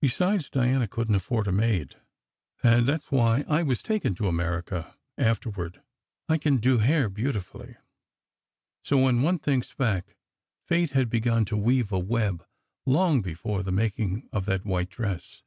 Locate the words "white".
14.64-14.88